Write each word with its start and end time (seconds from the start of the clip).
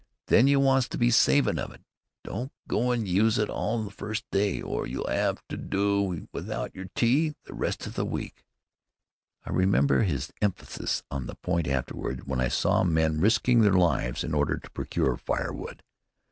Then 0.25 0.47
you 0.47 0.59
wants 0.59 0.89
to 0.89 0.97
be 0.97 1.11
savin' 1.11 1.59
of 1.59 1.71
it. 1.71 1.83
Don't 2.23 2.51
go 2.67 2.91
an' 2.91 3.05
use 3.05 3.37
it 3.37 3.51
all 3.51 3.83
the 3.83 3.91
first 3.91 4.25
d'y 4.31 4.59
or 4.59 4.87
you'll 4.87 5.05
'ave 5.07 5.39
to 5.49 5.57
do 5.57 6.27
without 6.31 6.73
yer 6.73 6.87
tea 6.95 7.35
the 7.45 7.53
rest 7.53 7.85
o' 7.87 7.91
the 7.91 8.03
week." 8.03 8.43
I 9.45 9.51
remembered 9.51 10.07
his 10.07 10.33
emphasis 10.41 11.03
upon 11.11 11.27
this 11.27 11.35
point 11.43 11.67
afterward 11.67 12.25
when 12.25 12.41
I 12.41 12.47
saw 12.47 12.83
men 12.83 13.21
risking 13.21 13.61
their 13.61 13.73
lives 13.73 14.23
in 14.23 14.33
order 14.33 14.57
to 14.57 14.71
procure 14.71 15.17
firewood. 15.17 15.83